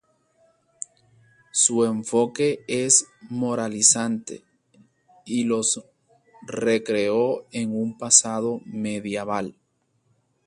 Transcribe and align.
Su 1.51 1.85
enfoque 1.85 2.65
es 2.67 3.05
moralizante 3.29 4.43
y 5.25 5.43
los 5.43 5.85
recreó 6.47 7.45
en 7.51 7.75
un 7.79 7.95
pasado 7.99 8.61
medieval. 8.65 9.53